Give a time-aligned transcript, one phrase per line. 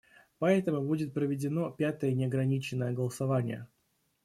[0.39, 3.67] Поэтому будет проведено пятое неограниченное голосование.